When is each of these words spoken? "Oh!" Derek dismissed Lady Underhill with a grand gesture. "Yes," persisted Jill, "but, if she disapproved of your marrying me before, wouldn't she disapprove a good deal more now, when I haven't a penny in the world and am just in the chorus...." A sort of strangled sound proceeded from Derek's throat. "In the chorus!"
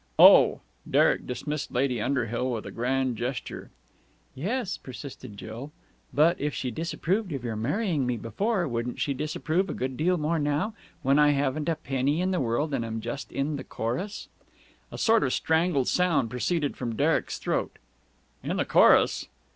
"Oh!" 0.17 0.61
Derek 0.89 1.27
dismissed 1.27 1.71
Lady 1.71 2.01
Underhill 2.01 2.51
with 2.53 2.65
a 2.65 2.71
grand 2.71 3.17
gesture. 3.17 3.69
"Yes," 4.33 4.75
persisted 4.75 5.37
Jill, 5.37 5.71
"but, 6.11 6.41
if 6.41 6.55
she 6.55 6.71
disapproved 6.71 7.31
of 7.33 7.43
your 7.43 7.55
marrying 7.55 8.07
me 8.07 8.17
before, 8.17 8.67
wouldn't 8.67 8.99
she 8.99 9.13
disapprove 9.13 9.69
a 9.69 9.75
good 9.75 9.97
deal 9.97 10.17
more 10.17 10.39
now, 10.39 10.73
when 11.03 11.19
I 11.19 11.33
haven't 11.33 11.69
a 11.69 11.75
penny 11.75 12.19
in 12.19 12.31
the 12.31 12.41
world 12.41 12.73
and 12.73 12.83
am 12.83 12.99
just 12.99 13.31
in 13.31 13.57
the 13.57 13.63
chorus...." 13.63 14.27
A 14.91 14.97
sort 14.97 15.23
of 15.23 15.33
strangled 15.33 15.87
sound 15.87 16.31
proceeded 16.31 16.75
from 16.75 16.95
Derek's 16.95 17.37
throat. 17.37 17.77
"In 18.41 18.57
the 18.57 18.65
chorus!" 18.65 19.27